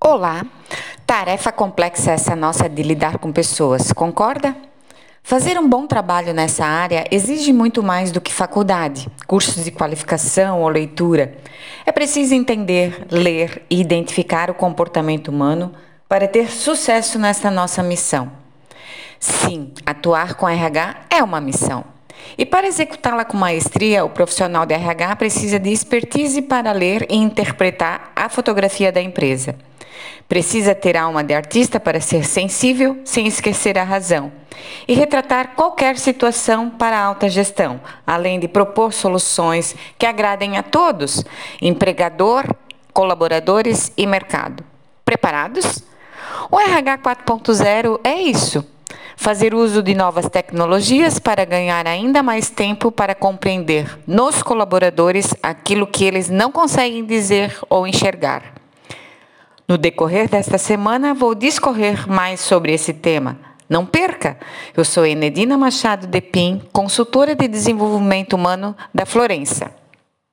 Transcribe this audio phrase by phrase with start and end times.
[0.00, 0.46] Olá!
[1.06, 4.56] Tarefa complexa essa nossa de lidar com pessoas, concorda?
[5.22, 10.62] Fazer um bom trabalho nessa área exige muito mais do que faculdade, cursos de qualificação
[10.62, 11.36] ou leitura.
[11.84, 15.72] É preciso entender, ler e identificar o comportamento humano
[16.08, 18.30] para ter sucesso nessa nossa missão.
[19.18, 21.95] Sim, atuar com RH é uma missão.
[22.38, 27.16] E para executá-la com maestria, o profissional de RH precisa de expertise para ler e
[27.16, 29.56] interpretar a fotografia da empresa.
[30.28, 34.32] Precisa ter alma de artista para ser sensível sem esquecer a razão
[34.88, 40.62] e retratar qualquer situação para a alta gestão, além de propor soluções que agradem a
[40.62, 41.24] todos,
[41.60, 42.44] empregador,
[42.92, 44.64] colaboradores e mercado.
[45.04, 45.82] Preparados?
[46.50, 48.75] O RH 4.0 é isso.
[49.16, 55.86] Fazer uso de novas tecnologias para ganhar ainda mais tempo para compreender nos colaboradores aquilo
[55.86, 58.54] que eles não conseguem dizer ou enxergar.
[59.66, 63.36] No decorrer desta semana, vou discorrer mais sobre esse tema.
[63.68, 64.38] Não perca!
[64.76, 69.72] Eu sou Enedina Machado de Pim, consultora de desenvolvimento humano da Florença.